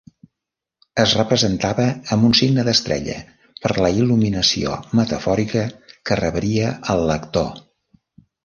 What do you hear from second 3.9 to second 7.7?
il·luminació metafòrica que rebria el lector.